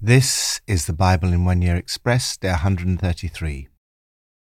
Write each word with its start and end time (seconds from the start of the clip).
This 0.00 0.60
is 0.68 0.86
the 0.86 0.92
Bible 0.92 1.32
in 1.32 1.44
One 1.44 1.60
Year 1.60 1.74
Express, 1.74 2.36
day 2.36 2.50
133. 2.50 3.66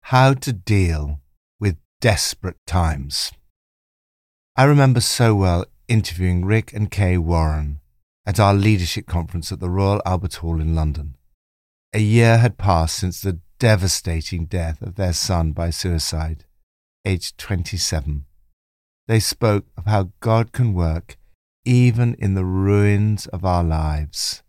How 0.02 0.34
to 0.34 0.52
deal 0.52 1.22
with 1.58 1.78
desperate 2.02 2.58
times. 2.66 3.32
I 4.54 4.64
remember 4.64 5.00
so 5.00 5.34
well 5.34 5.64
interviewing 5.88 6.44
Rick 6.44 6.74
and 6.74 6.90
Kay 6.90 7.16
Warren 7.16 7.80
at 8.26 8.38
our 8.38 8.52
leadership 8.52 9.06
conference 9.06 9.50
at 9.50 9.60
the 9.60 9.70
Royal 9.70 10.02
Albert 10.04 10.34
Hall 10.34 10.60
in 10.60 10.74
London. 10.74 11.16
A 11.94 12.00
year 12.00 12.36
had 12.36 12.58
passed 12.58 12.96
since 12.96 13.22
the 13.22 13.40
devastating 13.58 14.44
death 14.44 14.82
of 14.82 14.96
their 14.96 15.14
son 15.14 15.52
by 15.52 15.70
suicide, 15.70 16.44
aged 17.06 17.38
27. 17.38 18.26
They 19.08 19.20
spoke 19.20 19.64
of 19.78 19.86
how 19.86 20.10
God 20.20 20.52
can 20.52 20.74
work 20.74 21.16
even 21.64 22.14
in 22.18 22.34
the 22.34 22.44
ruins 22.44 23.26
of 23.28 23.46
our 23.46 23.64
lives. 23.64 24.42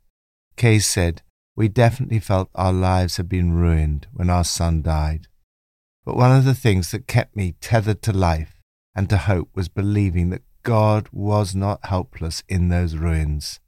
Kay 0.55 0.79
said, 0.79 1.21
We 1.55 1.67
definitely 1.67 2.19
felt 2.19 2.49
our 2.55 2.73
lives 2.73 3.17
had 3.17 3.29
been 3.29 3.53
ruined 3.53 4.07
when 4.13 4.29
our 4.29 4.43
son 4.43 4.81
died. 4.81 5.27
But 6.05 6.17
one 6.17 6.35
of 6.35 6.45
the 6.45 6.55
things 6.55 6.91
that 6.91 7.07
kept 7.07 7.35
me 7.35 7.55
tethered 7.61 8.01
to 8.03 8.13
life 8.13 8.61
and 8.95 9.09
to 9.09 9.17
hope 9.17 9.49
was 9.55 9.69
believing 9.69 10.29
that 10.29 10.43
God 10.63 11.09
was 11.11 11.55
not 11.55 11.85
helpless 11.85 12.43
in 12.47 12.69
those 12.69 12.95
ruins. 12.95 13.59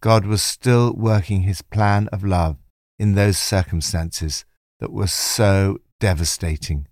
God 0.00 0.26
was 0.26 0.42
still 0.42 0.92
working 0.92 1.42
his 1.42 1.62
plan 1.62 2.08
of 2.08 2.24
love 2.24 2.56
in 2.98 3.14
those 3.14 3.38
circumstances 3.38 4.44
that 4.80 4.92
were 4.92 5.06
so 5.06 5.78
devastating. 6.00 6.86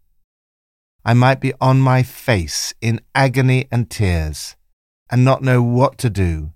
I 1.04 1.14
might 1.14 1.40
be 1.40 1.52
on 1.60 1.80
my 1.80 2.02
face 2.02 2.72
in 2.80 3.00
agony 3.14 3.66
and 3.70 3.90
tears 3.90 4.56
and 5.10 5.24
not 5.24 5.42
know 5.42 5.62
what 5.62 5.98
to 5.98 6.08
do, 6.08 6.53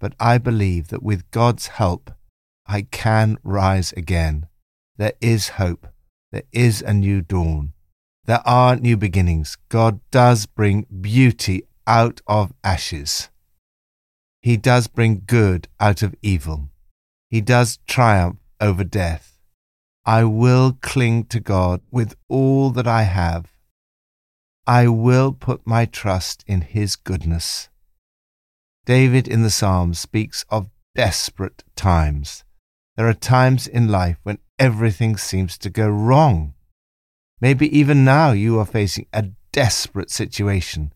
but 0.00 0.14
I 0.20 0.38
believe 0.38 0.88
that 0.88 1.02
with 1.02 1.30
God's 1.30 1.68
help, 1.68 2.10
I 2.66 2.82
can 2.82 3.38
rise 3.42 3.92
again. 3.92 4.46
There 4.96 5.14
is 5.20 5.50
hope. 5.50 5.86
There 6.32 6.44
is 6.52 6.82
a 6.82 6.92
new 6.92 7.22
dawn. 7.22 7.72
There 8.26 8.46
are 8.46 8.76
new 8.76 8.96
beginnings. 8.96 9.56
God 9.68 10.00
does 10.10 10.44
bring 10.46 10.86
beauty 11.00 11.62
out 11.86 12.20
of 12.26 12.52
ashes. 12.62 13.30
He 14.42 14.56
does 14.56 14.86
bring 14.86 15.22
good 15.26 15.68
out 15.80 16.02
of 16.02 16.14
evil. 16.22 16.68
He 17.30 17.40
does 17.40 17.78
triumph 17.86 18.38
over 18.60 18.84
death. 18.84 19.38
I 20.04 20.24
will 20.24 20.78
cling 20.80 21.24
to 21.26 21.40
God 21.40 21.80
with 21.90 22.14
all 22.28 22.70
that 22.70 22.86
I 22.86 23.02
have. 23.02 23.52
I 24.66 24.88
will 24.88 25.32
put 25.32 25.66
my 25.66 25.86
trust 25.86 26.44
in 26.46 26.60
His 26.60 26.96
goodness. 26.96 27.68
David 28.88 29.28
in 29.28 29.42
the 29.42 29.50
Psalms 29.50 29.98
speaks 29.98 30.46
of 30.48 30.70
desperate 30.94 31.62
times. 31.76 32.42
There 32.96 33.06
are 33.06 33.12
times 33.12 33.66
in 33.66 33.88
life 33.88 34.16
when 34.22 34.38
everything 34.58 35.18
seems 35.18 35.58
to 35.58 35.68
go 35.68 35.90
wrong. 35.90 36.54
Maybe 37.38 37.68
even 37.78 38.02
now 38.02 38.32
you 38.32 38.58
are 38.58 38.64
facing 38.64 39.04
a 39.12 39.26
desperate 39.52 40.10
situation, 40.10 40.94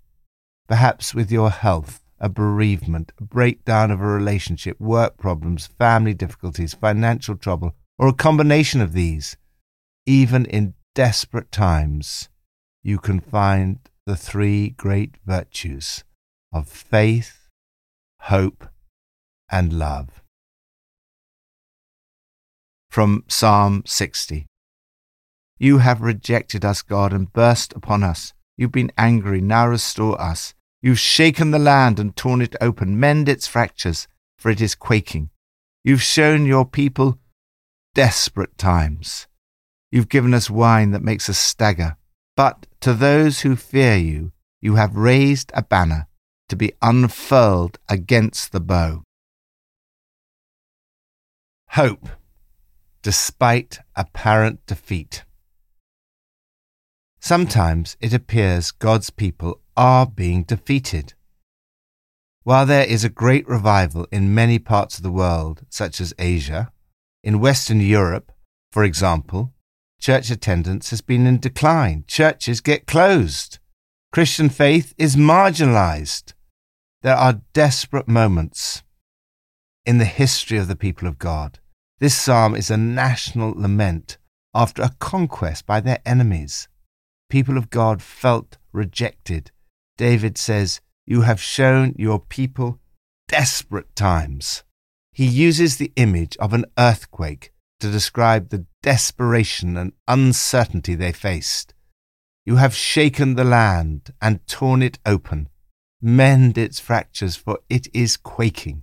perhaps 0.66 1.14
with 1.14 1.30
your 1.30 1.50
health, 1.50 2.02
a 2.18 2.30
bereavement, 2.30 3.12
a 3.18 3.24
breakdown 3.24 3.90
of 3.90 4.00
a 4.00 4.06
relationship, 4.06 4.80
work 4.80 5.18
problems, 5.18 5.66
family 5.66 6.14
difficulties, 6.14 6.72
financial 6.72 7.36
trouble, 7.36 7.74
or 7.98 8.08
a 8.08 8.14
combination 8.14 8.80
of 8.80 8.94
these. 8.94 9.36
Even 10.06 10.46
in 10.46 10.72
desperate 10.94 11.52
times, 11.52 12.30
you 12.82 12.96
can 12.96 13.20
find 13.20 13.80
the 14.06 14.16
three 14.16 14.70
great 14.70 15.16
virtues 15.26 16.04
of 16.54 16.66
faith, 16.66 17.41
hope, 18.26 18.68
and 19.50 19.72
love. 19.72 20.22
From 22.88 23.24
Psalm 23.26 23.82
60 23.84 24.46
You 25.58 25.78
have 25.78 26.00
rejected 26.00 26.64
us, 26.64 26.82
God, 26.82 27.12
and 27.12 27.32
burst 27.32 27.72
upon 27.72 28.04
us. 28.04 28.32
You've 28.56 28.70
been 28.70 28.92
angry, 28.96 29.40
now 29.40 29.66
restore 29.66 30.20
us. 30.20 30.54
You've 30.80 31.00
shaken 31.00 31.50
the 31.50 31.58
land 31.58 31.98
and 31.98 32.14
torn 32.14 32.40
it 32.42 32.54
open. 32.60 33.00
Mend 33.00 33.28
its 33.28 33.48
fractures, 33.48 34.06
for 34.38 34.50
it 34.50 34.60
is 34.60 34.76
quaking. 34.76 35.30
You've 35.82 36.02
shown 36.02 36.46
your 36.46 36.64
people 36.64 37.18
desperate 37.94 38.56
times. 38.56 39.26
You've 39.90 40.08
given 40.08 40.32
us 40.32 40.48
wine 40.48 40.92
that 40.92 41.02
makes 41.02 41.28
us 41.28 41.38
stagger. 41.38 41.96
But 42.36 42.66
to 42.82 42.94
those 42.94 43.40
who 43.40 43.56
fear 43.56 43.96
you, 43.96 44.32
you 44.60 44.76
have 44.76 44.96
raised 44.96 45.50
a 45.54 45.62
banner 45.62 46.06
to 46.52 46.56
be 46.56 46.74
unfurled 46.82 47.78
against 47.88 48.52
the 48.52 48.60
bow. 48.60 49.02
Hope, 51.70 52.10
despite 53.00 53.78
apparent 53.96 54.66
defeat. 54.66 55.24
Sometimes 57.20 57.96
it 58.02 58.12
appears 58.12 58.70
God's 58.70 59.08
people 59.08 59.62
are 59.78 60.04
being 60.04 60.42
defeated. 60.42 61.14
While 62.42 62.66
there 62.66 62.84
is 62.84 63.02
a 63.02 63.08
great 63.08 63.48
revival 63.48 64.06
in 64.12 64.34
many 64.34 64.58
parts 64.58 64.98
of 64.98 65.02
the 65.02 65.10
world, 65.10 65.62
such 65.70 66.02
as 66.02 66.12
Asia, 66.18 66.70
in 67.24 67.40
Western 67.40 67.80
Europe, 67.80 68.30
for 68.70 68.84
example, 68.84 69.54
church 70.02 70.30
attendance 70.30 70.90
has 70.90 71.00
been 71.00 71.26
in 71.26 71.40
decline. 71.40 72.04
Churches 72.06 72.60
get 72.60 72.86
closed. 72.86 73.58
Christian 74.12 74.50
faith 74.50 74.92
is 74.98 75.16
marginalized. 75.16 76.34
There 77.02 77.16
are 77.16 77.42
desperate 77.52 78.06
moments 78.06 78.84
in 79.84 79.98
the 79.98 80.04
history 80.04 80.56
of 80.58 80.68
the 80.68 80.76
people 80.76 81.08
of 81.08 81.18
God. 81.18 81.58
This 81.98 82.14
psalm 82.14 82.54
is 82.54 82.70
a 82.70 82.76
national 82.76 83.54
lament 83.56 84.18
after 84.54 84.82
a 84.82 84.94
conquest 85.00 85.66
by 85.66 85.80
their 85.80 85.98
enemies. 86.06 86.68
People 87.28 87.58
of 87.58 87.70
God 87.70 88.02
felt 88.02 88.56
rejected. 88.72 89.50
David 89.96 90.38
says, 90.38 90.80
You 91.04 91.22
have 91.22 91.42
shown 91.42 91.96
your 91.98 92.20
people 92.20 92.78
desperate 93.26 93.96
times. 93.96 94.62
He 95.12 95.26
uses 95.26 95.78
the 95.78 95.92
image 95.96 96.36
of 96.36 96.52
an 96.52 96.66
earthquake 96.78 97.52
to 97.80 97.90
describe 97.90 98.50
the 98.50 98.66
desperation 98.80 99.76
and 99.76 99.92
uncertainty 100.06 100.94
they 100.94 101.10
faced. 101.10 101.74
You 102.46 102.56
have 102.56 102.76
shaken 102.76 103.34
the 103.34 103.44
land 103.44 104.14
and 104.20 104.46
torn 104.46 104.82
it 104.82 105.00
open 105.04 105.48
mend 106.02 106.58
its 106.58 106.80
fractures, 106.80 107.36
for 107.36 107.60
it 107.70 107.86
is 107.94 108.16
quaking. 108.16 108.82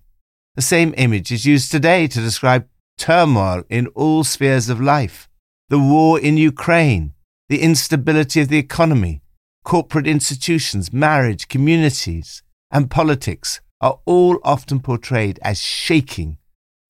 The 0.56 0.62
same 0.62 0.94
image 0.98 1.32
is 1.32 1.46
used 1.46 1.72
today 1.72 2.08
to 2.08 2.20
describe 2.22 2.68
turmoil 2.98 3.64
in 3.70 3.88
all 3.88 4.24
spheres 4.24 4.70
of 4.70 4.82
life 4.82 5.30
the 5.70 5.80
war 5.80 6.20
in 6.20 6.36
Ukraine, 6.36 7.14
the 7.48 7.62
instability 7.62 8.42
of 8.42 8.48
the 8.48 8.58
economy, 8.58 9.22
corporate 9.64 10.08
institutions, 10.08 10.92
marriage, 10.92 11.48
communities, 11.48 12.42
and 12.72 12.90
politics 12.90 13.62
are 13.80 14.00
all 14.06 14.40
often 14.44 14.80
portrayed 14.80 15.40
as 15.44 15.62
shaking 15.62 16.40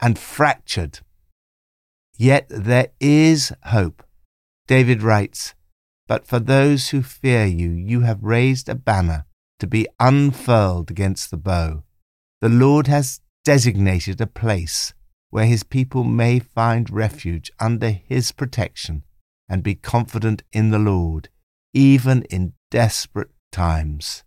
and 0.02 0.18
fractured. 0.18 1.00
Yet 2.18 2.48
there 2.50 2.88
is 3.00 3.52
hope. 3.66 4.02
David 4.68 5.04
writes, 5.04 5.56
But 6.08 6.26
for 6.26 6.40
those 6.40 6.90
who 6.90 7.02
fear 7.02 7.46
you, 7.46 7.72
you 7.72 8.02
have 8.02 8.24
raised 8.24 8.70
a 8.70 8.76
banner 8.76 9.26
to 9.60 9.68
be 9.68 9.88
unfurled 10.00 10.90
against 10.90 11.32
the 11.32 11.38
bow. 11.38 11.84
The 12.42 12.50
Lord 12.50 12.88
has 12.88 13.22
designated 13.44 14.20
a 14.20 14.28
place 14.28 14.94
where 15.30 15.46
his 15.46 15.64
people 15.64 16.04
may 16.04 16.40
find 16.40 16.90
refuge 16.90 17.52
under 17.60 17.90
his 17.92 18.32
protection 18.32 19.04
and 19.48 19.62
be 19.64 19.76
confident 19.76 20.44
in 20.52 20.72
the 20.72 20.80
Lord, 20.80 21.30
even 21.74 22.24
in 22.24 22.54
desperate 22.72 23.32
times. 23.52 24.24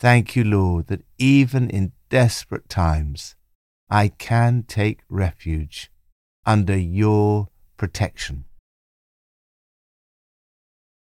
Thank 0.00 0.36
you, 0.36 0.44
Lord, 0.44 0.86
that 0.86 1.04
even 1.18 1.68
in 1.68 1.92
desperate 2.08 2.68
times 2.68 3.34
I 3.90 4.08
can 4.08 4.62
take 4.62 5.00
refuge 5.08 5.90
under 6.46 6.76
your 6.76 7.48
protection. 7.76 8.44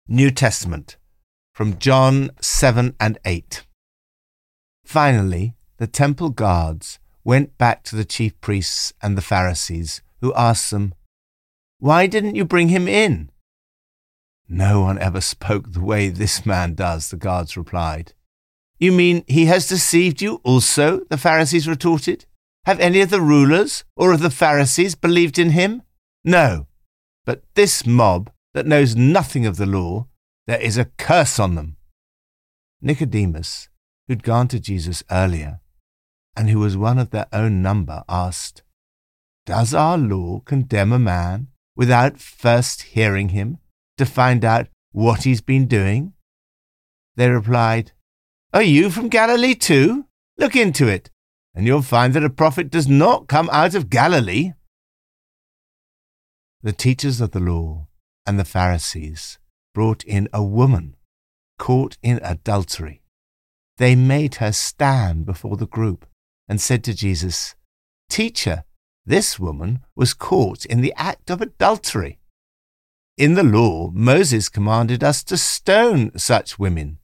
New 0.08 0.30
Testament 0.30 0.96
from 1.56 1.78
John 1.78 2.28
7 2.38 2.94
and 3.00 3.18
8. 3.24 3.64
Finally, 4.84 5.54
the 5.78 5.86
temple 5.86 6.28
guards 6.28 6.98
went 7.24 7.56
back 7.56 7.82
to 7.84 7.96
the 7.96 8.04
chief 8.04 8.38
priests 8.42 8.92
and 9.00 9.16
the 9.16 9.22
Pharisees, 9.22 10.02
who 10.20 10.34
asked 10.34 10.70
them, 10.70 10.92
Why 11.78 12.06
didn't 12.08 12.34
you 12.34 12.44
bring 12.44 12.68
him 12.68 12.86
in? 12.86 13.30
No 14.46 14.82
one 14.82 14.98
ever 14.98 15.22
spoke 15.22 15.72
the 15.72 15.80
way 15.80 16.10
this 16.10 16.44
man 16.44 16.74
does, 16.74 17.08
the 17.08 17.16
guards 17.16 17.56
replied. 17.56 18.12
You 18.78 18.92
mean 18.92 19.24
he 19.26 19.46
has 19.46 19.66
deceived 19.66 20.20
you 20.20 20.42
also? 20.44 21.06
The 21.08 21.16
Pharisees 21.16 21.66
retorted. 21.66 22.26
Have 22.66 22.80
any 22.80 23.00
of 23.00 23.08
the 23.08 23.22
rulers 23.22 23.82
or 23.96 24.12
of 24.12 24.20
the 24.20 24.28
Pharisees 24.28 24.94
believed 24.94 25.38
in 25.38 25.50
him? 25.50 25.80
No. 26.22 26.66
But 27.24 27.44
this 27.54 27.86
mob 27.86 28.30
that 28.52 28.66
knows 28.66 28.94
nothing 28.94 29.46
of 29.46 29.56
the 29.56 29.64
law 29.64 30.06
there 30.46 30.60
is 30.60 30.78
a 30.78 30.84
curse 30.84 31.38
on 31.38 31.56
them. 31.56 31.76
Nicodemus, 32.80 33.68
who'd 34.06 34.22
gone 34.22 34.48
to 34.48 34.60
Jesus 34.60 35.02
earlier, 35.10 35.60
and 36.36 36.48
who 36.50 36.60
was 36.60 36.76
one 36.76 36.98
of 36.98 37.10
their 37.10 37.26
own 37.32 37.62
number, 37.62 38.04
asked, 38.08 38.62
Does 39.44 39.74
our 39.74 39.98
law 39.98 40.40
condemn 40.40 40.92
a 40.92 40.98
man 40.98 41.48
without 41.74 42.18
first 42.18 42.82
hearing 42.82 43.30
him 43.30 43.58
to 43.98 44.06
find 44.06 44.44
out 44.44 44.68
what 44.92 45.24
he's 45.24 45.40
been 45.40 45.66
doing? 45.66 46.12
They 47.16 47.28
replied, 47.28 47.92
Are 48.52 48.62
you 48.62 48.90
from 48.90 49.08
Galilee 49.08 49.54
too? 49.54 50.06
Look 50.38 50.54
into 50.54 50.86
it, 50.86 51.10
and 51.54 51.66
you'll 51.66 51.82
find 51.82 52.14
that 52.14 52.24
a 52.24 52.30
prophet 52.30 52.70
does 52.70 52.86
not 52.86 53.26
come 53.26 53.48
out 53.50 53.74
of 53.74 53.90
Galilee. 53.90 54.52
The 56.62 56.72
teachers 56.72 57.20
of 57.20 57.32
the 57.32 57.40
law 57.40 57.88
and 58.26 58.38
the 58.38 58.44
Pharisees 58.44 59.38
brought 59.76 60.02
in 60.04 60.26
a 60.32 60.42
woman 60.42 60.96
caught 61.58 61.98
in 62.02 62.18
adultery. 62.22 63.02
They 63.76 63.94
made 63.94 64.36
her 64.36 64.50
stand 64.50 65.26
before 65.26 65.58
the 65.58 65.66
group 65.66 66.06
and 66.48 66.58
said 66.58 66.82
to 66.84 66.94
Jesus, 66.94 67.54
Teacher, 68.08 68.64
this 69.04 69.38
woman 69.38 69.80
was 69.94 70.14
caught 70.14 70.64
in 70.64 70.80
the 70.80 70.94
act 70.96 71.28
of 71.28 71.42
adultery. 71.42 72.18
In 73.18 73.34
the 73.34 73.42
law, 73.42 73.90
Moses 73.92 74.48
commanded 74.48 75.04
us 75.04 75.22
to 75.24 75.36
stone 75.36 76.10
such 76.18 76.58
women. 76.58 76.96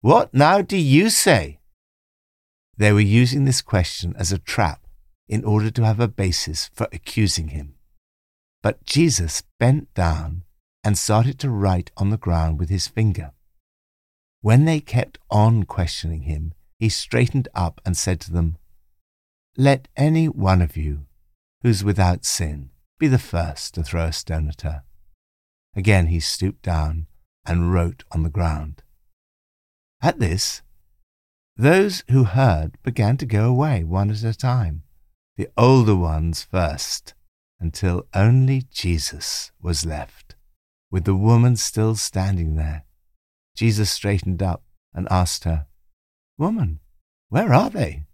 What 0.00 0.34
now 0.34 0.62
do 0.62 0.76
you 0.76 1.10
say? 1.10 1.60
They 2.76 2.92
were 2.92 2.98
using 3.22 3.44
this 3.44 3.62
question 3.62 4.16
as 4.18 4.32
a 4.32 4.38
trap 4.38 4.80
in 5.28 5.44
order 5.44 5.70
to 5.70 5.84
have 5.84 6.00
a 6.00 6.08
basis 6.08 6.70
for 6.74 6.88
accusing 6.92 7.48
him. 7.48 7.76
But 8.64 8.84
Jesus 8.84 9.44
bent 9.60 9.94
down 9.94 10.43
and 10.84 10.98
started 10.98 11.38
to 11.40 11.50
write 11.50 11.90
on 11.96 12.10
the 12.10 12.18
ground 12.18 12.58
with 12.58 12.68
his 12.68 12.86
finger. 12.86 13.32
When 14.42 14.66
they 14.66 14.80
kept 14.80 15.18
on 15.30 15.64
questioning 15.64 16.22
him, 16.22 16.52
he 16.78 16.90
straightened 16.90 17.48
up 17.54 17.80
and 17.86 17.96
said 17.96 18.20
to 18.20 18.32
them, 18.32 18.58
Let 19.56 19.88
any 19.96 20.28
one 20.28 20.60
of 20.60 20.76
you 20.76 21.06
who's 21.62 21.82
without 21.82 22.26
sin, 22.26 22.68
be 22.98 23.08
the 23.08 23.18
first 23.18 23.74
to 23.74 23.82
throw 23.82 24.04
a 24.04 24.12
stone 24.12 24.48
at 24.48 24.60
her. 24.60 24.82
Again 25.74 26.08
he 26.08 26.20
stooped 26.20 26.62
down 26.62 27.06
and 27.46 27.72
wrote 27.72 28.04
on 28.12 28.22
the 28.22 28.30
ground. 28.30 28.82
At 30.02 30.18
this, 30.18 30.60
those 31.56 32.04
who 32.10 32.24
heard 32.24 32.76
began 32.82 33.16
to 33.16 33.26
go 33.26 33.48
away 33.48 33.82
one 33.82 34.10
at 34.10 34.22
a 34.22 34.34
time, 34.34 34.82
the 35.36 35.48
older 35.56 35.96
ones 35.96 36.42
first, 36.42 37.14
until 37.58 38.06
only 38.12 38.64
Jesus 38.70 39.52
was 39.62 39.86
left, 39.86 40.34
with 40.94 41.02
the 41.02 41.16
woman 41.16 41.56
still 41.56 41.96
standing 41.96 42.54
there. 42.54 42.84
Jesus 43.56 43.90
straightened 43.90 44.40
up 44.40 44.62
and 44.94 45.08
asked 45.10 45.42
her, 45.42 45.66
Woman, 46.38 46.78
where 47.30 47.52
are 47.52 47.68
they? 47.68 48.04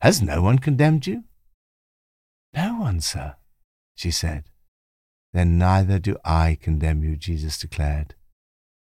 Has 0.00 0.22
no 0.22 0.40
one 0.40 0.58
condemned 0.58 1.06
you? 1.06 1.24
No 2.54 2.78
one, 2.80 3.02
sir, 3.02 3.34
she 3.94 4.10
said. 4.10 4.44
Then 5.34 5.58
neither 5.58 5.98
do 5.98 6.16
I 6.24 6.56
condemn 6.58 7.04
you, 7.04 7.16
Jesus 7.16 7.58
declared. 7.58 8.14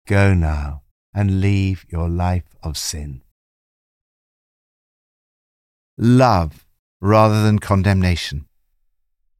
Go 0.06 0.32
now 0.32 0.80
and 1.12 1.42
leave 1.42 1.84
your 1.90 2.08
life 2.08 2.56
of 2.62 2.78
sin. 2.78 3.20
Love 5.98 6.66
rather 6.98 7.42
than 7.42 7.58
condemnation. 7.58 8.46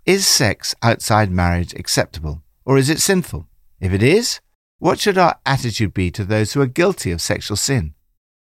Is 0.04 0.26
sex 0.26 0.74
outside 0.82 1.30
marriage 1.30 1.72
acceptable 1.72 2.42
or 2.66 2.76
is 2.76 2.90
it 2.90 3.00
sinful? 3.00 3.48
If 3.80 3.92
it 3.92 4.02
is, 4.02 4.40
what 4.78 4.98
should 4.98 5.18
our 5.18 5.38
attitude 5.44 5.94
be 5.94 6.10
to 6.12 6.24
those 6.24 6.52
who 6.52 6.60
are 6.60 6.66
guilty 6.66 7.10
of 7.10 7.20
sexual 7.20 7.56
sin? 7.56 7.94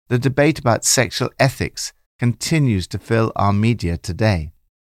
The 0.08 0.18
debate 0.18 0.58
about 0.58 0.84
sexual 0.84 1.30
ethics 1.38 1.92
continues 2.18 2.86
to 2.88 2.98
fill 2.98 3.32
our 3.36 3.52
media 3.52 3.96
today 3.96 4.52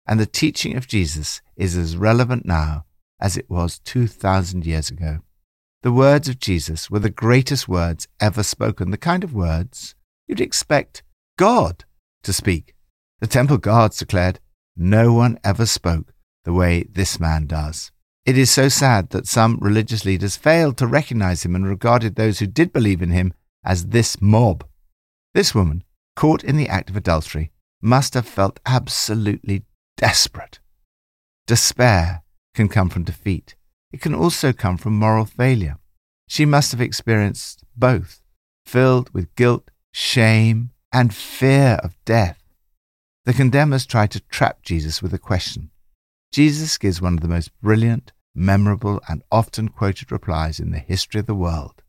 and 0.08 0.20
the 0.20 0.26
teaching 0.26 0.76
of 0.76 0.88
Jesus 0.88 1.42
is 1.56 1.78
as 1.78 1.98
relevant 1.98 2.46
now 2.46 2.86
as 3.20 3.38
it 3.38 3.50
was 3.50 3.80
2,000 3.80 4.66
years 4.66 4.90
ago. 4.90 5.20
The 5.82 5.92
words 5.92 6.28
of 6.28 6.40
Jesus 6.40 6.90
were 6.90 7.00
the 7.00 7.10
greatest 7.10 7.68
words 7.68 8.08
ever 8.20 8.44
spoken, 8.44 8.92
the 8.92 8.98
kind 8.98 9.24
of 9.24 9.34
words 9.34 9.96
you'd 10.28 10.42
expect 10.42 11.04
God 11.38 11.86
to 12.24 12.34
speak. 12.34 12.74
The 13.20 13.28
temple 13.28 13.58
guards 13.58 13.98
declared, 13.98 14.40
No 14.76 15.14
one 15.14 15.40
ever 15.44 15.66
spoke 15.66 16.14
the 16.44 16.54
way 16.54 16.84
this 16.84 17.20
man 17.20 17.48
does. 17.48 17.92
It 18.26 18.38
is 18.38 18.50
so 18.50 18.70
sad 18.70 19.10
that 19.10 19.28
some 19.28 19.58
religious 19.60 20.06
leaders 20.06 20.38
failed 20.38 20.78
to 20.78 20.88
recognize 20.88 21.44
him 21.44 21.56
and 21.56 21.68
regarded 21.68 22.16
those 22.16 22.40
who 22.40 22.48
did 22.48 22.72
believe 22.72 23.02
in 23.02 23.12
him 23.12 23.34
as 23.66 23.88
this 23.88 24.22
mob. 24.22 24.66
This 25.34 25.54
woman, 25.54 25.84
caught 26.16 26.44
in 26.44 26.56
the 26.56 26.70
act 26.70 26.90
of 26.90 26.96
adultery, 26.96 27.52
must 27.82 28.14
have 28.14 28.26
felt 28.26 28.62
absolutely 28.66 29.66
desperate. 29.98 30.60
Despair 31.48 32.24
can 32.56 32.70
come 32.70 32.90
from 32.90 33.04
defeat. 33.04 33.56
It 33.92 34.00
can 34.00 34.16
also 34.16 34.54
come 34.54 34.78
from 34.78 34.98
moral 34.98 35.26
failure. 35.26 35.78
She 36.30 36.46
must 36.46 36.72
have 36.72 36.80
experienced 36.80 37.66
both, 37.76 38.24
filled 38.66 39.10
with 39.14 39.36
guilt, 39.36 39.70
shame, 39.92 40.72
and 40.94 41.14
fear 41.14 41.78
of 41.84 41.98
death. 42.06 42.42
The 43.26 43.34
condemners 43.34 43.86
try 43.86 44.08
to 44.08 44.22
trap 44.22 44.62
Jesus 44.64 45.02
with 45.02 45.14
a 45.14 45.20
question. 45.20 45.72
Jesus 46.34 46.80
gives 46.80 47.00
one 47.00 47.14
of 47.14 47.22
the 47.22 47.28
most 47.28 47.52
brilliant, 47.62 48.12
memorable, 48.34 49.00
and 49.08 49.22
often 49.32 49.70
quoted 49.70 50.12
replies 50.12 50.60
in 50.60 50.72
the 50.72 50.80
history 50.80 51.20
of 51.20 51.28
the 51.28 51.36
world. 51.36 51.84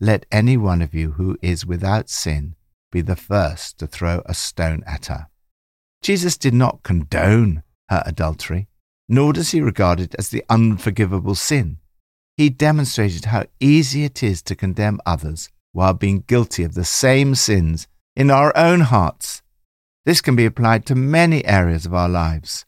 Let 0.00 0.26
any 0.32 0.56
one 0.56 0.82
of 0.82 0.94
you 0.94 1.12
who 1.12 1.38
is 1.40 1.64
without 1.64 2.10
sin 2.10 2.56
be 2.90 3.02
the 3.02 3.14
first 3.14 3.78
to 3.78 3.86
throw 3.86 4.20
a 4.26 4.34
stone 4.34 4.82
at 4.84 5.06
her. 5.06 5.28
Jesus 6.02 6.36
did 6.36 6.54
not 6.54 6.82
condone 6.82 7.62
her 7.88 8.02
adultery, 8.04 8.66
nor 9.08 9.32
does 9.32 9.52
he 9.52 9.60
regard 9.60 10.00
it 10.00 10.16
as 10.18 10.28
the 10.28 10.44
unforgivable 10.50 11.36
sin. 11.36 11.78
He 12.36 12.50
demonstrated 12.50 13.26
how 13.26 13.44
easy 13.60 14.02
it 14.02 14.24
is 14.24 14.42
to 14.42 14.56
condemn 14.56 15.00
others 15.06 15.50
while 15.70 15.94
being 15.94 16.24
guilty 16.26 16.64
of 16.64 16.74
the 16.74 16.84
same 16.84 17.36
sins 17.36 17.86
in 18.16 18.28
our 18.28 18.52
own 18.56 18.80
hearts. 18.80 19.42
This 20.04 20.20
can 20.20 20.34
be 20.34 20.46
applied 20.46 20.84
to 20.86 20.96
many 20.96 21.44
areas 21.44 21.86
of 21.86 21.94
our 21.94 22.08
lives. 22.08 22.66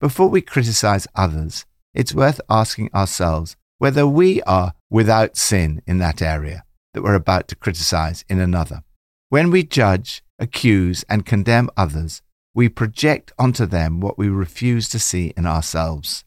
Before 0.00 0.28
we 0.28 0.42
criticize 0.42 1.08
others, 1.16 1.66
it's 1.92 2.14
worth 2.14 2.40
asking 2.48 2.90
ourselves 2.94 3.56
whether 3.78 4.06
we 4.06 4.40
are 4.42 4.74
without 4.88 5.36
sin 5.36 5.82
in 5.88 5.98
that 5.98 6.22
area 6.22 6.62
that 6.94 7.02
we're 7.02 7.14
about 7.14 7.48
to 7.48 7.56
criticize 7.56 8.24
in 8.28 8.38
another. 8.38 8.84
When 9.28 9.50
we 9.50 9.64
judge, 9.64 10.22
accuse, 10.38 11.04
and 11.08 11.26
condemn 11.26 11.68
others, 11.76 12.22
we 12.54 12.68
project 12.68 13.32
onto 13.40 13.66
them 13.66 14.00
what 14.00 14.16
we 14.16 14.28
refuse 14.28 14.88
to 14.90 15.00
see 15.00 15.32
in 15.36 15.46
ourselves. 15.46 16.24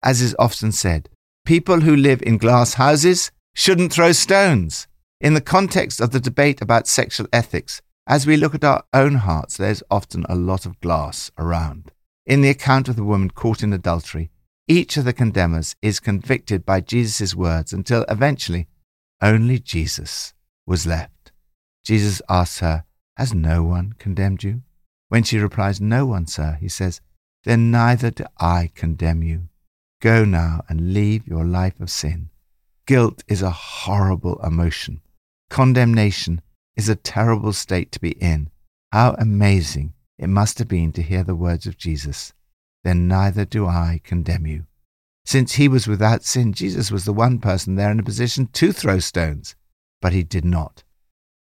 As 0.00 0.20
is 0.20 0.36
often 0.38 0.70
said, 0.70 1.08
people 1.44 1.80
who 1.80 1.96
live 1.96 2.22
in 2.22 2.38
glass 2.38 2.74
houses 2.74 3.32
shouldn't 3.52 3.92
throw 3.92 4.12
stones. 4.12 4.86
In 5.20 5.34
the 5.34 5.40
context 5.40 6.00
of 6.00 6.12
the 6.12 6.20
debate 6.20 6.62
about 6.62 6.86
sexual 6.86 7.26
ethics, 7.32 7.82
as 8.06 8.28
we 8.28 8.36
look 8.36 8.54
at 8.54 8.62
our 8.62 8.84
own 8.94 9.16
hearts, 9.16 9.56
there's 9.56 9.82
often 9.90 10.24
a 10.28 10.36
lot 10.36 10.66
of 10.66 10.80
glass 10.80 11.32
around. 11.36 11.90
In 12.28 12.42
the 12.42 12.50
account 12.50 12.88
of 12.88 12.96
the 12.96 13.04
woman 13.04 13.30
caught 13.30 13.62
in 13.62 13.72
adultery, 13.72 14.30
each 14.66 14.98
of 14.98 15.06
the 15.06 15.14
condemners 15.14 15.74
is 15.80 15.98
convicted 15.98 16.66
by 16.66 16.82
Jesus' 16.82 17.34
words 17.34 17.72
until 17.72 18.04
eventually 18.06 18.68
only 19.22 19.58
Jesus 19.58 20.34
was 20.66 20.86
left. 20.86 21.32
Jesus 21.86 22.20
asks 22.28 22.58
her, 22.58 22.84
Has 23.16 23.32
no 23.32 23.64
one 23.64 23.94
condemned 23.98 24.44
you? 24.44 24.60
When 25.08 25.22
she 25.22 25.38
replies, 25.38 25.80
No 25.80 26.04
one, 26.04 26.26
sir, 26.26 26.58
he 26.60 26.68
says, 26.68 27.00
Then 27.44 27.70
neither 27.70 28.10
do 28.10 28.26
I 28.38 28.72
condemn 28.74 29.22
you. 29.22 29.48
Go 30.02 30.26
now 30.26 30.60
and 30.68 30.92
leave 30.92 31.26
your 31.26 31.46
life 31.46 31.80
of 31.80 31.90
sin. 31.90 32.28
Guilt 32.86 33.24
is 33.26 33.40
a 33.40 33.50
horrible 33.50 34.38
emotion. 34.44 35.00
Condemnation 35.48 36.42
is 36.76 36.90
a 36.90 36.94
terrible 36.94 37.54
state 37.54 37.90
to 37.92 38.00
be 38.00 38.10
in. 38.20 38.50
How 38.92 39.16
amazing 39.18 39.94
it 40.18 40.28
must 40.28 40.58
have 40.58 40.68
been 40.68 40.92
to 40.92 41.02
hear 41.02 41.22
the 41.22 41.34
words 41.34 41.66
of 41.66 41.78
Jesus. 41.78 42.32
Then 42.84 43.08
neither 43.08 43.44
do 43.44 43.66
I 43.66 44.00
condemn 44.02 44.46
you. 44.46 44.66
Since 45.24 45.54
he 45.54 45.68
was 45.68 45.86
without 45.86 46.24
sin, 46.24 46.52
Jesus 46.52 46.90
was 46.90 47.04
the 47.04 47.12
one 47.12 47.38
person 47.38 47.74
there 47.74 47.90
in 47.90 48.00
a 48.00 48.02
position 48.02 48.46
to 48.54 48.72
throw 48.72 48.98
stones, 48.98 49.54
but 50.00 50.12
he 50.12 50.22
did 50.22 50.44
not. 50.44 50.84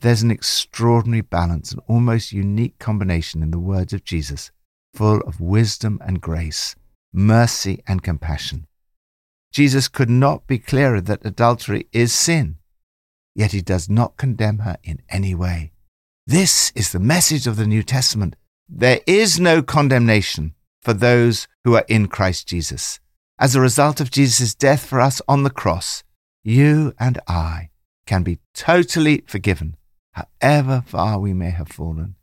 There's 0.02 0.22
an 0.22 0.32
extraordinary 0.32 1.22
balance, 1.22 1.72
an 1.72 1.80
almost 1.88 2.32
unique 2.32 2.78
combination 2.80 3.42
in 3.42 3.52
the 3.52 3.60
words 3.60 3.94
of 3.94 4.04
Jesus, 4.04 4.52
full 4.94 5.22
of 5.22 5.42
wisdom 5.42 6.00
and 6.06 6.22
grace, 6.22 6.76
mercy 7.14 7.82
and 7.88 8.04
compassion. 8.04 8.68
Jesus 9.52 9.88
could 9.88 10.10
not 10.10 10.46
be 10.46 10.60
clearer 10.60 11.02
that 11.02 11.26
adultery 11.26 11.88
is 11.92 12.14
sin, 12.14 12.58
yet 13.34 13.52
he 13.52 13.62
does 13.62 13.90
not 13.90 14.18
condemn 14.18 14.60
her 14.60 14.78
in 14.84 15.02
any 15.10 15.34
way. 15.34 15.72
This 16.28 16.72
is 16.76 16.92
the 16.92 17.00
message 17.00 17.48
of 17.48 17.56
the 17.56 17.66
New 17.66 17.82
Testament. 17.82 18.36
There 18.70 19.02
is 19.08 19.40
no 19.40 19.64
condemnation 19.64 20.54
for 20.82 20.94
those 20.94 21.48
who 21.64 21.76
are 21.76 21.86
in 21.88 22.08
Christ 22.08 22.48
Jesus. 22.48 23.00
As 23.40 23.56
a 23.56 23.62
result 23.62 24.00
of 24.00 24.12
Jesus' 24.12 24.54
death 24.54 24.86
for 24.86 25.02
us 25.02 25.22
on 25.28 25.44
the 25.44 25.50
cross, 25.50 26.04
you 26.44 26.94
and 27.00 27.20
I 27.28 27.72
can 28.06 28.22
be 28.24 28.40
totally 28.54 29.24
forgiven 29.28 29.76
however 30.12 30.84
far 30.86 31.20
we 31.20 31.34
may 31.34 31.50
have 31.50 31.70
fallen. 31.70 32.16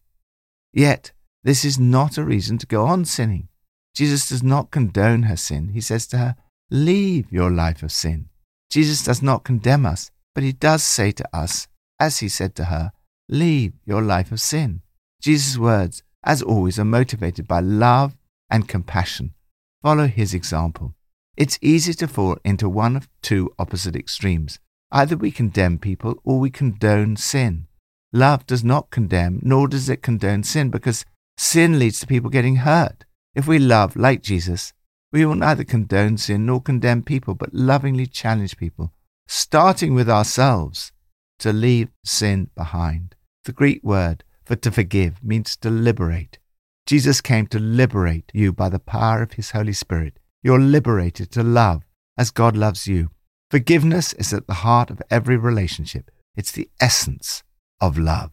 Yet, 0.73 1.13
this 1.43 1.65
is 1.65 1.79
not 1.79 2.19
a 2.19 2.25
reason 2.25 2.59
to 2.59 2.67
go 2.67 2.87
on 2.87 3.05
sinning. 3.05 3.49
Jesus 3.95 4.29
does 4.29 4.43
not 4.43 4.71
condone 4.71 5.25
her 5.25 5.37
sin. 5.37 5.71
He 5.71 5.81
says 5.81 6.07
to 6.09 6.19
her, 6.19 6.37
Leave 6.71 7.33
your 7.33 7.51
life 7.51 7.83
of 7.83 7.93
sin. 7.93 8.29
Jesus 8.71 9.03
does 9.03 9.23
not 9.23 9.45
condemn 9.45 9.87
us, 9.87 10.11
but 10.35 10.45
he 10.45 10.53
does 10.53 10.83
say 10.85 11.13
to 11.13 11.37
us, 11.37 11.67
as 11.99 12.19
he 12.19 12.29
said 12.29 12.55
to 12.57 12.65
her, 12.65 12.93
Leave 13.29 13.73
your 13.85 14.03
life 14.03 14.31
of 14.31 14.41
sin. 14.41 14.83
Jesus' 15.21 15.57
words, 15.57 16.03
as 16.25 16.43
always, 16.43 16.79
are 16.79 16.85
motivated 16.85 17.47
by 17.47 17.61
love 17.61 18.17
and 18.51 18.69
compassion. 18.69 19.35
Follow 19.83 20.07
his 20.07 20.35
example. 20.35 20.95
It's 21.37 21.59
easy 21.61 21.93
to 21.95 22.09
fall 22.09 22.39
into 22.45 22.69
one 22.69 22.97
of 22.97 23.09
two 23.23 23.53
opposite 23.59 23.95
extremes. 23.95 24.59
Either 24.91 25.17
we 25.17 25.31
condemn 25.31 25.79
people 25.79 26.17
or 26.25 26.41
we 26.41 26.51
condone 26.51 27.17
sin. 27.17 27.67
Love 28.13 28.47
does 28.47 28.65
not 28.65 28.91
condemn, 28.91 29.41
nor 29.43 29.69
does 29.69 29.89
it 29.89 30.03
condone 30.03 30.43
sin, 30.43 30.71
because 30.71 31.05
sin 31.37 31.79
leads 31.79 32.01
to 32.01 32.07
people 32.07 32.31
getting 32.31 32.57
hurt. 32.57 33.05
If 33.35 33.47
we 33.47 33.59
love 33.59 33.97
like 33.97 34.23
Jesus, 34.23 34.73
we 35.13 35.27
will 35.27 35.35
neither 35.35 35.65
condone 35.65 36.17
sin 36.17 36.47
nor 36.47 36.63
condemn 36.63 37.03
people, 37.03 37.35
but 37.35 37.53
lovingly 37.53 38.07
challenge 38.07 38.57
people, 38.57 38.93
starting 39.27 39.95
with 39.95 40.09
ourselves, 40.09 40.93
to 41.39 41.53
leave 41.53 41.91
sin 42.05 42.51
behind. 42.55 43.15
The 43.45 43.53
Greek 43.53 43.83
word 43.85 44.25
for 44.47 44.57
to 44.57 44.71
forgive 44.71 45.23
means 45.23 45.57
to 45.57 45.69
liberate. 45.71 46.39
Jesus 46.87 47.21
came 47.21 47.49
to 47.49 47.59
liberate 47.59 48.31
you 48.33 48.53
by 48.53 48.69
the 48.69 48.79
power 48.79 49.21
of 49.21 49.33
his 49.33 49.51
Holy 49.51 49.73
Spirit. 49.73 50.19
You're 50.43 50.61
liberated 50.61 51.33
to 51.33 51.43
love 51.43 51.83
as 52.17 52.31
God 52.31 52.57
loves 52.57 52.87
you. 52.87 53.11
Forgiveness 53.51 54.13
is 54.15 54.33
at 54.33 54.47
the 54.47 54.55
heart 54.55 54.91
of 54.91 55.03
every 55.11 55.37
relationship. 55.37 56.11
It's 56.37 56.53
the 56.53 56.71
essence 56.81 57.43
of 57.81 57.99
love. 57.99 58.31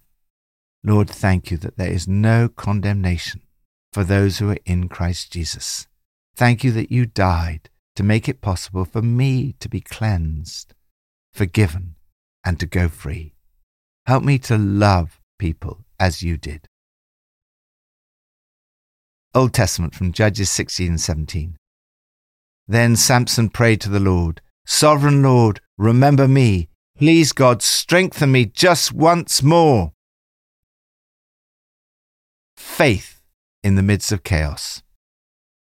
Lord, 0.84 1.10
thank 1.10 1.50
you 1.50 1.58
that 1.58 1.78
there 1.78 1.92
is 1.92 2.08
no 2.08 2.48
condemnation 2.48 3.42
for 3.92 4.04
those 4.04 4.38
who 4.38 4.52
are 4.52 4.58
in 4.66 4.90
Christ 4.90 5.32
Jesus. 5.32 5.88
Thank 6.36 6.64
you 6.64 6.72
that 6.74 6.92
you 6.92 7.06
died 7.06 7.70
to 7.96 8.04
make 8.04 8.28
it 8.28 8.42
possible 8.42 8.86
for 8.86 9.02
me 9.02 9.56
to 9.60 9.70
be 9.70 9.82
cleansed, 9.82 10.74
forgiven, 11.34 11.96
and 12.44 12.60
to 12.60 12.66
go 12.66 12.88
free. 12.88 13.34
Help 14.06 14.24
me 14.24 14.38
to 14.40 14.58
love 14.58 15.22
people 15.40 15.86
as 16.04 16.22
you 16.22 16.36
did. 16.36 16.68
Old 19.34 19.54
Testament 19.54 19.96
from 19.96 20.12
Judges 20.12 20.50
16 20.50 20.90
and 20.90 21.02
17. 21.02 21.56
Then 22.68 22.98
Samson 22.98 23.48
prayed 23.50 23.80
to 23.82 23.90
the 23.90 24.02
Lord, 24.02 24.42
Sovereign 24.66 25.24
Lord, 25.24 25.62
remember 25.78 26.28
me. 26.28 26.68
Please, 26.98 27.32
God, 27.32 27.62
strengthen 27.62 28.34
me 28.34 28.46
just 28.46 28.92
once 28.92 29.42
more. 29.42 29.94
Faith 32.58 33.22
in 33.64 33.76
the 33.76 33.82
midst 33.82 34.12
of 34.12 34.24
chaos. 34.24 34.84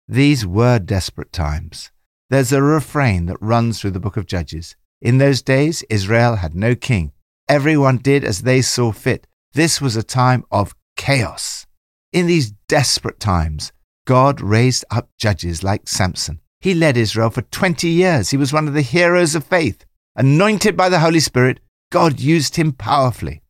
These 0.09 0.45
were 0.45 0.81
desperate 0.81 1.33
times. 1.33 1.93
There's 2.29 2.53
a 2.53 2.61
refrain 2.61 3.27
that 3.27 3.41
runs 3.41 3.81
through 3.81 3.93
the 3.93 4.01
book 4.01 4.17
of 4.17 4.27
Judges. 4.27 4.75
In 5.01 5.19
those 5.19 5.43
days, 5.43 5.85
Israel 5.89 6.37
had 6.37 6.57
no 6.57 6.75
king. 6.75 7.13
Everyone 7.49 7.99
did 7.99 8.25
as 8.25 8.43
they 8.43 8.63
saw 8.63 8.91
fit. 8.91 9.29
This 9.55 9.81
was 9.81 9.95
a 9.95 10.03
time 10.03 10.45
of 10.51 10.75
chaos. 10.97 11.65
In 12.13 12.27
these 12.27 12.51
desperate 12.67 13.21
times, 13.21 13.73
God 14.05 14.41
raised 14.41 14.85
up 14.91 15.11
judges 15.17 15.63
like 15.63 15.87
Samson. 15.87 16.41
He 16.61 16.75
led 16.75 16.97
Israel 16.97 17.31
for 17.31 17.43
20 17.43 17.89
years. 17.89 18.31
He 18.31 18.37
was 18.37 18.53
one 18.53 18.67
of 18.67 18.75
the 18.75 18.83
heroes 18.83 19.37
of 19.37 19.45
faith. 19.45 19.85
Anointed 20.17 20.77
by 20.77 20.89
the 20.89 20.99
Holy 20.99 21.21
Spirit, 21.21 21.61
God 21.93 22.19
used 22.19 22.57
him 22.57 22.73
powerfully. 22.73 23.43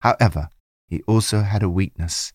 However, 0.00 0.50
he 0.88 1.02
also 1.06 1.40
had 1.40 1.62
a 1.62 1.70
weakness 1.70 2.34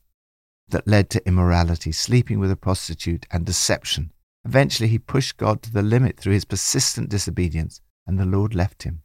that 0.70 0.88
led 0.88 1.12
to 1.12 1.28
immorality, 1.28 1.92
sleeping 1.92 2.40
with 2.40 2.50
a 2.50 2.56
prostitute, 2.56 3.28
and 3.30 3.46
deception. 3.46 4.12
Eventually, 4.46 4.90
he 4.90 4.98
pushed 4.98 5.38
God 5.38 5.62
to 5.62 5.72
the 5.72 5.84
limit 5.84 6.18
through 6.18 6.34
his 6.34 6.46
persistent 6.46 7.10
disobedience, 7.10 7.82
and 8.08 8.18
the 8.18 8.25
Lord 8.25 8.56
left 8.56 8.84
him. 8.84 9.04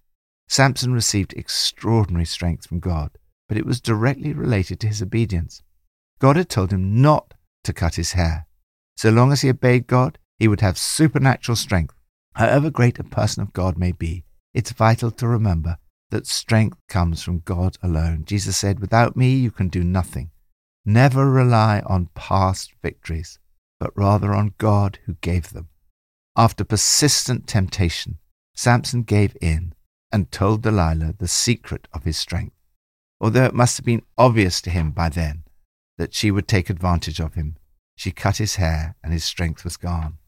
Samson 0.48 0.94
received 0.94 1.34
extraordinary 1.34 2.24
strength 2.24 2.66
from 2.66 2.80
God, 2.80 3.18
but 3.48 3.56
it 3.56 3.66
was 3.66 3.80
directly 3.80 4.32
related 4.32 4.80
to 4.80 4.88
his 4.88 5.02
obedience. 5.02 5.62
God 6.18 6.36
had 6.36 6.48
told 6.48 6.72
him 6.72 7.00
not 7.00 7.34
to 7.64 7.72
cut 7.72 7.96
his 7.96 8.12
hair. 8.12 8.46
So 8.96 9.10
long 9.10 9.32
as 9.32 9.42
he 9.42 9.50
obeyed 9.50 9.86
God, 9.86 10.18
he 10.38 10.48
would 10.48 10.60
have 10.60 10.78
supernatural 10.78 11.56
strength. 11.56 11.94
However 12.34 12.70
great 12.70 12.98
a 12.98 13.04
person 13.04 13.42
of 13.42 13.52
God 13.52 13.78
may 13.78 13.92
be, 13.92 14.24
it's 14.54 14.72
vital 14.72 15.10
to 15.12 15.28
remember 15.28 15.78
that 16.10 16.26
strength 16.26 16.78
comes 16.88 17.22
from 17.22 17.40
God 17.40 17.76
alone. 17.82 18.24
Jesus 18.24 18.56
said, 18.56 18.80
Without 18.80 19.16
me, 19.16 19.34
you 19.34 19.50
can 19.50 19.68
do 19.68 19.82
nothing. 19.82 20.30
Never 20.84 21.30
rely 21.30 21.82
on 21.86 22.10
past 22.14 22.72
victories, 22.82 23.38
but 23.80 23.96
rather 23.96 24.32
on 24.32 24.54
God 24.58 24.98
who 25.06 25.14
gave 25.20 25.50
them. 25.50 25.68
After 26.36 26.64
persistent 26.64 27.46
temptation, 27.46 28.18
Samson 28.54 29.02
gave 29.02 29.36
in 29.40 29.74
and 30.12 30.30
told 30.30 30.62
Delilah 30.62 31.14
the 31.18 31.28
secret 31.28 31.88
of 31.92 32.04
his 32.04 32.16
strength, 32.16 32.55
although 33.20 33.44
it 33.44 33.54
must 33.54 33.76
have 33.76 33.86
been 33.86 34.02
obvious 34.18 34.60
to 34.62 34.70
him 34.70 34.90
by 34.90 35.08
then 35.08 35.44
that 35.98 36.14
she 36.14 36.30
would 36.30 36.46
take 36.46 36.68
advantage 36.68 37.20
of 37.20 37.34
him. 37.34 37.56
She 37.96 38.10
cut 38.10 38.36
his 38.36 38.56
hair 38.56 38.96
and 39.02 39.12
his 39.12 39.24
strength 39.24 39.64
was 39.64 39.76
gone. 39.76 40.18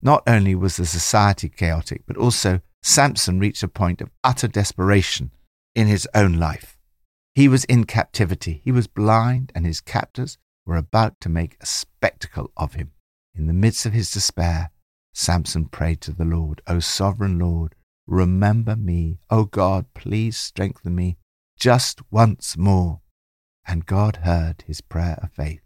Not 0.00 0.22
only 0.26 0.54
was 0.54 0.76
the 0.76 0.86
society 0.86 1.48
chaotic, 1.48 2.02
but 2.06 2.16
also 2.16 2.60
Samson 2.82 3.38
reached 3.38 3.62
a 3.62 3.68
point 3.68 4.00
of 4.00 4.10
utter 4.22 4.48
desperation 4.48 5.32
in 5.74 5.86
his 5.86 6.08
own 6.14 6.34
life. 6.34 6.78
He 7.34 7.48
was 7.48 7.64
in 7.64 7.84
captivity. 7.84 8.62
He 8.64 8.72
was 8.72 8.86
blind, 8.86 9.52
and 9.54 9.66
his 9.66 9.80
captors 9.80 10.38
were 10.64 10.76
about 10.76 11.20
to 11.20 11.28
make 11.28 11.56
a 11.60 11.66
spectacle 11.66 12.50
of 12.56 12.74
him. 12.74 12.92
In 13.34 13.46
the 13.46 13.52
midst 13.52 13.84
of 13.84 13.92
his 13.92 14.10
despair, 14.10 14.70
Samson 15.12 15.66
prayed 15.66 16.00
to 16.02 16.12
the 16.12 16.24
Lord, 16.24 16.62
O 16.66 16.78
sovereign 16.78 17.38
Lord, 17.38 17.74
remember 18.06 18.76
me. 18.76 19.18
O 19.28 19.44
God, 19.44 19.86
please 19.92 20.38
strengthen 20.38 20.94
me 20.94 21.18
just 21.58 22.00
once 22.10 22.56
more. 22.56 23.00
And 23.66 23.86
God 23.86 24.16
heard 24.22 24.62
his 24.66 24.80
prayer 24.80 25.18
of 25.22 25.32
faith. 25.32 25.60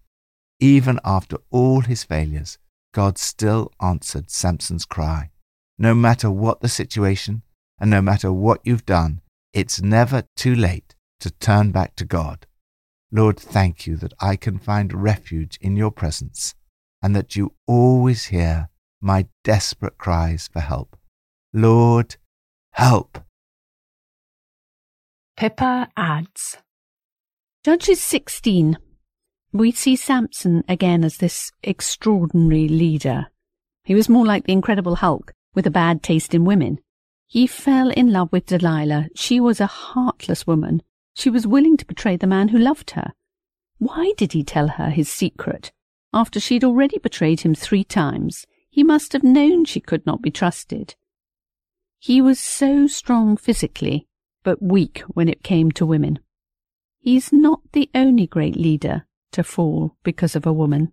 Even 0.59 0.99
after 1.04 1.38
all 1.50 1.80
his 1.80 2.04
failures, 2.04 2.59
God 2.92 3.18
still 3.18 3.70
answered 3.80 4.30
Samson's 4.30 4.85
cry. 4.85 5.30
No 5.78 5.94
matter 5.94 6.30
what 6.30 6.61
the 6.61 6.68
situation, 6.68 7.42
and 7.78 7.90
no 7.90 8.02
matter 8.02 8.32
what 8.32 8.61
you've 8.64 8.87
done, 8.87 9.20
it's 9.52 9.80
never 9.80 10.25
too 10.37 10.54
late 10.54 10.94
to 11.20 11.30
turn 11.30 11.70
back 11.70 11.97
to 11.97 12.04
God. 12.04 12.47
Lord, 13.12 13.38
thank 13.38 13.87
you 13.87 13.97
that 13.97 14.12
I 14.20 14.37
can 14.37 14.59
find 14.59 15.02
refuge 15.02 15.59
in 15.61 15.76
your 15.76 15.90
presence 15.90 16.54
and 17.02 17.16
that 17.16 17.35
you 17.35 17.54
always 17.66 18.26
hear 18.26 18.68
my 19.00 19.26
desperate 19.42 19.99
cries 19.99 20.49
for 20.52 20.61
help. 20.61 20.97
Lord, 21.52 22.16
help. 22.73 23.18
Pippa 25.40 25.88
adds 25.97 26.59
Judges 27.64 28.02
16. 28.02 28.76
We 29.54 29.73
see 29.73 29.97
Samson 29.97 30.62
again 30.68 31.02
as 31.02 31.16
this 31.16 31.50
extraordinary 31.62 32.68
leader. 32.68 33.28
He 33.82 33.94
was 33.94 34.11
more 34.11 34.26
like 34.26 34.44
the 34.44 34.52
Incredible 34.52 34.97
Hulk 34.97 35.32
with 35.54 35.66
a 35.66 35.70
bad 35.70 36.02
taste 36.02 36.35
in 36.35 36.44
women. 36.44 36.78
He 37.26 37.47
fell 37.47 37.88
in 37.88 38.12
love 38.12 38.30
with 38.30 38.44
Delilah. 38.44 39.06
She 39.14 39.40
was 39.40 39.62
a 39.62 39.66
heartless 39.66 40.47
woman 40.47 40.82
she 41.14 41.30
was 41.30 41.47
willing 41.47 41.78
to 41.78 41.87
betray 41.87 42.18
the 42.18 42.26
man 42.26 42.49
who 42.49 42.59
loved 42.59 42.90
her. 42.90 43.14
Why 43.78 44.12
did 44.18 44.35
he 44.35 44.44
tell 44.44 44.68
her 44.68 44.90
his 44.90 45.09
secret? 45.09 45.73
After 46.12 46.38
she'd 46.38 46.64
already 46.64 46.99
betrayed 46.99 47.40
him 47.40 47.54
three 47.54 47.85
times, 47.85 48.44
he 48.68 48.85
must 48.85 49.14
have 49.14 49.25
known 49.25 49.64
she 49.64 49.80
could 49.80 50.04
not 50.04 50.20
be 50.20 50.30
trusted. 50.30 50.97
He 51.99 52.20
was 52.20 52.38
so 52.38 52.87
strong 52.87 53.38
physically, 53.38 54.06
but 54.42 54.62
weak 54.62 55.00
when 55.09 55.28
it 55.28 55.42
came 55.42 55.70
to 55.73 55.87
women. 55.87 56.18
He's 56.99 57.32
not 57.32 57.61
the 57.73 57.90
only 57.94 58.26
great 58.26 58.56
leader 58.56 59.06
to 59.32 59.42
fall 59.42 59.97
because 60.02 60.37
of 60.37 60.47
a 60.47 60.52
woman. 60.52 60.92